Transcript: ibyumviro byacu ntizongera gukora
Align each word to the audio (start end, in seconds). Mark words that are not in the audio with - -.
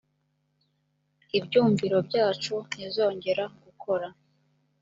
ibyumviro 1.37 1.97
byacu 2.07 2.53
ntizongera 2.69 3.43
gukora 3.63 4.07